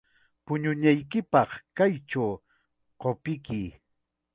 [0.45, 2.31] Puñunaykipaq kaychaw
[3.01, 3.65] qupikuy.